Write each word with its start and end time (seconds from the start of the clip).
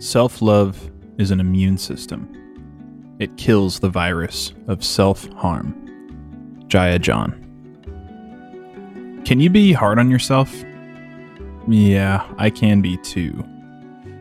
Self 0.00 0.40
love 0.40 0.90
is 1.18 1.30
an 1.30 1.40
immune 1.40 1.76
system. 1.76 2.26
It 3.18 3.36
kills 3.36 3.80
the 3.80 3.90
virus 3.90 4.54
of 4.66 4.82
self 4.82 5.30
harm. 5.34 5.74
Jaiya 6.68 6.98
John. 7.02 7.36
Can 9.26 9.38
you 9.40 9.50
be 9.50 9.74
hard 9.74 9.98
on 9.98 10.10
yourself? 10.10 10.64
Yeah, 11.68 12.26
I 12.38 12.48
can 12.48 12.80
be 12.80 12.96
too. 12.96 13.44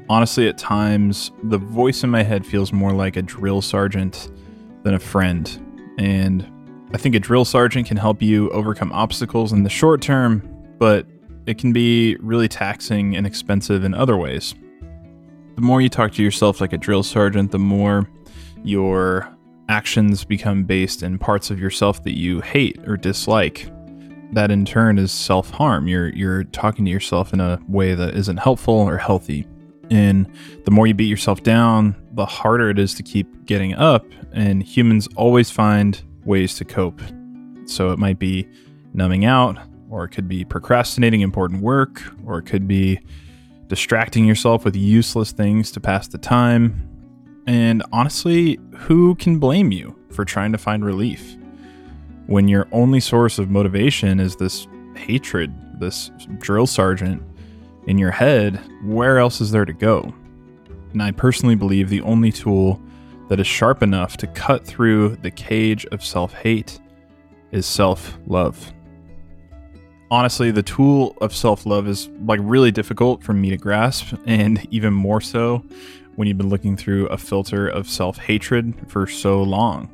Honestly, 0.10 0.50
at 0.50 0.58
times, 0.58 1.32
the 1.44 1.58
voice 1.58 2.04
in 2.04 2.10
my 2.10 2.24
head 2.24 2.46
feels 2.46 2.74
more 2.74 2.92
like 2.92 3.16
a 3.16 3.22
drill 3.22 3.62
sergeant 3.62 4.30
than 4.84 4.96
a 4.96 5.00
friend. 5.00 5.50
And 5.98 6.46
I 6.94 6.98
think 6.98 7.16
a 7.16 7.20
drill 7.20 7.46
sergeant 7.46 7.88
can 7.88 7.98
help 7.98 8.22
you 8.22 8.50
overcome 8.50 8.92
obstacles 8.92 9.54
in 9.54 9.64
the 9.64 9.70
short 9.70 10.02
term, 10.02 10.42
but 10.78 11.06
it 11.46 11.58
can 11.58 11.74
be 11.74 12.16
really 12.18 12.48
taxing 12.48 13.16
and 13.16 13.26
expensive 13.28 13.84
in 13.84 13.94
other 13.94 14.18
ways 14.18 14.56
the 15.60 15.66
more 15.66 15.82
you 15.82 15.90
talk 15.90 16.14
to 16.14 16.24
yourself 16.24 16.62
like 16.62 16.72
a 16.72 16.78
drill 16.78 17.04
sergeant, 17.04 17.52
the 17.52 17.60
more 17.60 18.10
your 18.64 19.28
actions 19.68 20.24
become 20.24 20.64
based 20.64 21.04
in 21.04 21.20
parts 21.20 21.52
of 21.52 21.60
yourself 21.60 22.02
that 22.04 22.18
you 22.18 22.40
hate 22.40 22.80
or 22.88 22.96
dislike. 22.96 23.70
That 24.32 24.52
in 24.52 24.64
turn 24.64 24.98
is 24.98 25.12
self 25.12 25.50
harm. 25.50 25.90
You're 25.90 26.16
you're 26.16 26.46
talking 26.46 26.86
to 26.86 26.92
yourself 26.92 27.34
in 27.34 27.42
a 27.42 27.60
way 27.68 27.94
that 27.94 28.16
isn't 28.16 28.38
helpful 28.38 28.74
or 28.74 28.98
healthy. 28.98 29.46
And 29.92 30.32
the 30.64 30.72
more 30.72 30.88
you 30.88 30.94
beat 30.94 31.10
yourself 31.10 31.44
down, 31.44 31.94
the 32.14 32.26
harder 32.26 32.70
it 32.70 32.80
is 32.80 32.94
to 32.94 33.04
keep 33.04 33.28
getting 33.44 33.74
up. 33.74 34.06
And 34.32 34.64
humans 34.64 35.10
always 35.18 35.52
find 35.52 36.02
ways 36.30 36.56
to 36.56 36.64
cope. 36.64 37.02
So 37.66 37.92
it 37.92 38.00
might 38.00 38.20
be 38.20 38.48
numbing 38.94 39.26
out, 39.26 39.58
or 39.90 40.06
it 40.06 40.10
could 40.10 40.28
be 40.28 40.46
procrastinating 40.46 41.22
important 41.22 41.62
work, 41.62 42.02
or 42.26 42.38
it 42.38 42.44
could 42.44 42.68
be 42.68 43.00
distracting 43.68 44.26
yourself 44.26 44.64
with 44.64 44.76
useless 44.76 45.32
things 45.32 45.72
to 45.72 45.80
pass 45.80 46.08
the 46.08 46.18
time. 46.18 46.86
And 47.48 47.84
honestly, 47.92 48.60
who 48.78 49.16
can 49.16 49.40
blame 49.40 49.72
you 49.72 49.96
for 50.12 50.24
trying 50.24 50.52
to 50.52 50.58
find 50.58 50.86
relief? 50.86 51.36
When 52.28 52.48
your 52.48 52.68
only 52.72 53.00
source 53.00 53.40
of 53.40 53.50
motivation 53.50 54.20
is 54.20 54.36
this 54.36 54.68
hatred, 54.96 55.52
this 55.80 56.12
drill 56.38 56.68
sergeant 56.68 57.24
in 57.88 57.98
your 57.98 58.12
head, 58.12 58.60
where 58.84 59.18
else 59.18 59.42
is 59.42 59.50
there 59.50 59.66
to 59.66 59.74
go? 59.74 60.14
And 60.94 61.02
I 61.02 61.12
personally 61.12 61.56
believe 61.56 61.90
the 61.90 62.02
only 62.02 62.32
tool 62.32 62.80
that 63.30 63.40
is 63.40 63.48
sharp 63.48 63.82
enough 63.82 64.18
to 64.18 64.28
cut 64.28 64.66
through 64.66 65.16
the 65.18 65.32
cage 65.32 65.86
of 65.88 66.04
self 66.04 66.34
hate 66.34 66.80
is 67.52 67.66
self 67.66 68.18
love 68.28 68.74
honestly, 70.12 70.52
the 70.52 70.64
tool 70.64 71.16
of 71.22 71.36
self 71.36 71.66
love 71.66 71.88
is 71.88 72.10
like 72.26 72.40
really 72.44 72.72
difficult 72.72 73.24
for 73.24 73.34
me 73.34 73.50
to 73.50 73.58
grasp, 73.58 74.16
and 74.26 74.66
even 74.74 74.94
more 74.94 75.22
so 75.22 75.64
when 76.16 76.28
you've 76.28 76.38
been 76.38 76.50
looking 76.50 76.76
through 76.76 77.08
a 77.08 77.18
filter 77.18 77.68
of 77.68 77.90
self 77.90 78.18
hatred 78.18 78.74
for 78.88 79.08
so 79.08 79.42
long. 79.42 79.90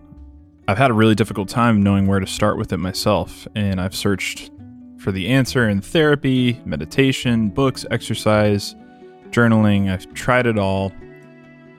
I've 0.67 0.77
had 0.77 0.89
a 0.89 0.95
really 0.95 1.15
difficult 1.15 1.47
time 1.47 1.83
knowing 1.83 2.07
where 2.07 2.19
to 2.19 2.27
start 2.27 2.57
with 2.57 2.73
it 2.73 2.77
myself, 2.77 3.47
and 3.55 3.79
I've 3.79 3.95
searched 3.95 4.51
for 4.97 5.11
the 5.11 5.27
answer 5.27 5.69
in 5.69 5.81
therapy, 5.81 6.59
meditation, 6.65 7.49
books, 7.49 7.85
exercise, 7.91 8.75
journaling. 9.29 9.91
I've 9.91 10.11
tried 10.13 10.47
it 10.47 10.57
all. 10.57 10.91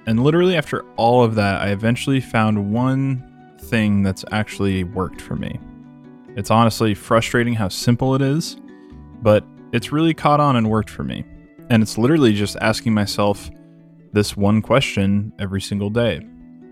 And 0.06 0.22
literally, 0.22 0.56
after 0.56 0.84
all 0.96 1.24
of 1.24 1.34
that, 1.34 1.60
I 1.60 1.70
eventually 1.70 2.20
found 2.20 2.72
one 2.72 3.56
thing 3.60 4.02
that's 4.02 4.24
actually 4.30 4.84
worked 4.84 5.20
for 5.20 5.34
me. 5.34 5.58
It's 6.36 6.50
honestly 6.50 6.94
frustrating 6.94 7.54
how 7.54 7.68
simple 7.68 8.14
it 8.14 8.22
is, 8.22 8.56
but 9.22 9.44
it's 9.72 9.90
really 9.90 10.14
caught 10.14 10.38
on 10.38 10.54
and 10.56 10.70
worked 10.70 10.90
for 10.90 11.02
me. 11.02 11.24
And 11.70 11.82
it's 11.82 11.98
literally 11.98 12.32
just 12.32 12.56
asking 12.60 12.94
myself 12.94 13.50
this 14.12 14.36
one 14.36 14.62
question 14.62 15.32
every 15.38 15.60
single 15.60 15.90
day. 15.90 16.18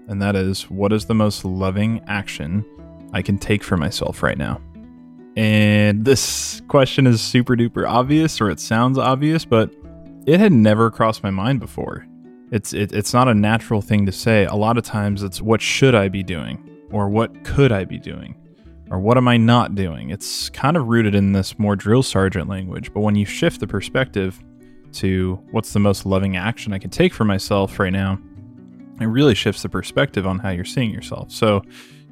And 0.06 0.22
that 0.22 0.36
is, 0.36 0.70
what 0.70 0.92
is 0.92 1.06
the 1.06 1.14
most 1.14 1.44
loving 1.44 2.02
action 2.06 2.64
I 3.12 3.22
can 3.22 3.38
take 3.38 3.64
for 3.64 3.76
myself 3.76 4.22
right 4.22 4.38
now? 4.38 4.60
And 5.36 6.04
this 6.04 6.62
question 6.68 7.06
is 7.08 7.20
super 7.20 7.56
duper 7.56 7.88
obvious, 7.88 8.40
or 8.40 8.50
it 8.50 8.60
sounds 8.60 8.98
obvious, 8.98 9.44
but 9.44 9.74
it 10.26 10.38
had 10.38 10.52
never 10.52 10.90
crossed 10.90 11.22
my 11.24 11.30
mind 11.30 11.58
before. 11.58 12.06
It's 12.50 12.72
it, 12.72 12.92
it's 12.92 13.12
not 13.12 13.28
a 13.28 13.34
natural 13.34 13.80
thing 13.80 14.06
to 14.06 14.12
say. 14.12 14.44
A 14.44 14.54
lot 14.54 14.78
of 14.78 14.84
times, 14.84 15.22
it's 15.22 15.40
what 15.40 15.60
should 15.60 15.94
I 15.94 16.08
be 16.08 16.22
doing, 16.22 16.62
or 16.90 17.08
what 17.08 17.44
could 17.44 17.72
I 17.72 17.84
be 17.84 17.98
doing 17.98 18.36
or 18.90 18.98
what 18.98 19.16
am 19.16 19.28
I 19.28 19.36
not 19.36 19.74
doing? 19.74 20.10
It's 20.10 20.48
kind 20.50 20.76
of 20.76 20.86
rooted 20.86 21.14
in 21.14 21.32
this 21.32 21.58
more 21.58 21.76
drill 21.76 22.02
sergeant 22.02 22.48
language, 22.48 22.92
but 22.92 23.00
when 23.00 23.16
you 23.16 23.24
shift 23.24 23.60
the 23.60 23.66
perspective 23.66 24.40
to 24.94 25.42
what's 25.50 25.72
the 25.72 25.80
most 25.80 26.06
loving 26.06 26.36
action 26.36 26.72
I 26.72 26.78
can 26.78 26.90
take 26.90 27.12
for 27.12 27.24
myself 27.24 27.78
right 27.78 27.92
now, 27.92 28.18
it 29.00 29.06
really 29.06 29.34
shifts 29.34 29.62
the 29.62 29.68
perspective 29.68 30.26
on 30.26 30.38
how 30.38 30.50
you're 30.50 30.64
seeing 30.64 30.90
yourself. 30.90 31.32
So, 31.32 31.62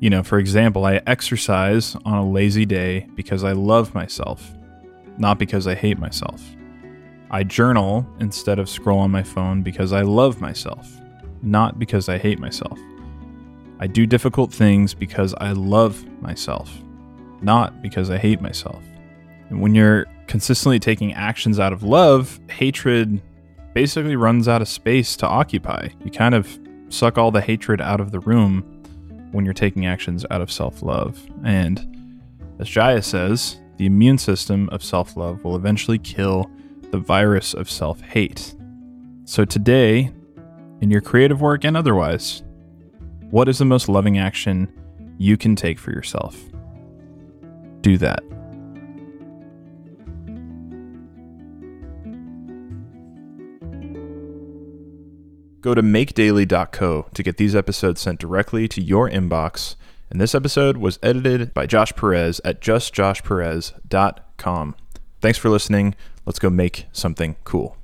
you 0.00 0.10
know, 0.10 0.22
for 0.22 0.38
example, 0.38 0.84
I 0.84 1.00
exercise 1.06 1.94
on 2.04 2.19
a 2.19 2.28
lazy 2.28 2.66
day 2.66 3.06
because 3.14 3.44
I 3.44 3.53
love 3.53 3.94
myself, 3.94 4.50
not 5.19 5.38
because 5.38 5.66
I 5.69 5.75
hate 5.75 5.99
myself. 5.99 6.43
I 7.32 7.44
journal 7.44 8.06
instead 8.20 8.59
of 8.59 8.69
scroll 8.69 8.98
on 8.98 9.10
my 9.10 9.22
phone 9.22 9.62
because 9.62 9.94
I 9.94 10.03
love 10.03 10.41
myself, 10.41 11.00
not 11.41 11.78
because 11.78 12.10
I 12.10 12.19
hate 12.19 12.38
myself. 12.38 12.78
I 13.81 13.87
do 13.87 14.06
difficult 14.06 14.53
things 14.53 14.93
because 14.93 15.34
I 15.41 15.53
love 15.53 16.04
myself, 16.20 16.70
not 17.41 17.81
because 17.81 18.10
I 18.10 18.19
hate 18.19 18.43
myself. 18.43 18.84
And 19.48 19.62
when 19.62 19.75
you're 19.75 20.04
consistently 20.26 20.78
taking 20.78 21.15
actions 21.15 21.59
out 21.59 21.72
of 21.72 21.82
love, 21.82 22.38
hatred 22.50 23.20
basically 23.72 24.14
runs 24.14 24.47
out 24.47 24.60
of 24.60 24.69
space 24.69 25.16
to 25.16 25.26
occupy. 25.26 25.88
You 26.04 26.10
kind 26.10 26.34
of 26.34 26.60
suck 26.91 27.16
all 27.16 27.31
the 27.31 27.41
hatred 27.41 27.81
out 27.81 28.00
of 28.00 28.12
the 28.12 28.20
room 28.20 28.62
when 29.32 29.47
you're 29.47 29.54
taking 29.54 29.87
actions 29.87 30.26
out 30.31 30.43
of 30.43 30.53
self 30.53 30.82
love. 30.82 31.19
And 31.44 32.20
as 32.59 32.69
Jaiya 32.69 33.03
says, 33.03 33.59
the 33.78 33.87
immune 33.87 34.19
system 34.19 34.69
of 34.70 34.84
self 34.84 35.16
love 35.16 35.43
will 35.44 35.56
eventually 35.56 35.99
kill 35.99 36.50
the 36.92 36.98
virus 36.98 37.54
of 37.54 37.69
self 37.69 38.00
hate. 38.03 38.54
So 39.25 39.44
today, 39.44 40.12
in 40.80 40.91
your 40.91 41.00
creative 41.00 41.41
work 41.41 41.64
and 41.64 41.76
otherwise, 41.76 42.44
what 43.30 43.48
is 43.48 43.58
the 43.58 43.64
most 43.64 43.88
loving 43.88 44.19
action 44.19 44.72
you 45.19 45.36
can 45.36 45.56
take 45.56 45.81
for 45.81 45.91
yourself? 45.91 46.41
Do 47.81 47.98
that. 47.98 48.22
Go 55.62 55.75
to 55.75 55.82
makedaily.co 55.82 57.06
to 57.14 57.22
get 57.22 57.36
these 57.36 57.54
episodes 57.54 58.00
sent 58.00 58.19
directly 58.19 58.66
to 58.69 58.82
your 58.82 59.08
inbox. 59.08 59.76
And 60.10 60.20
this 60.20 60.34
episode 60.34 60.76
was 60.76 60.98
edited 61.02 61.54
by 61.54 61.66
Josh 61.66 61.94
Perez 61.94 62.41
at 62.44 62.60
justjoshperez.com. 62.60 64.75
Thanks 65.20 65.38
for 65.38 65.48
listening. 65.48 65.94
Let's 66.25 66.38
go 66.38 66.50
make 66.50 66.87
something 66.93 67.37
cool. 67.44 67.77